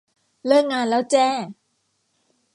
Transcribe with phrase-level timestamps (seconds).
[0.45, 1.27] เลิกงานแล้วแจ้